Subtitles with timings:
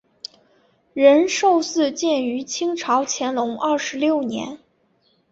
[0.93, 4.57] 仁寿寺建于清朝乾隆二十六年。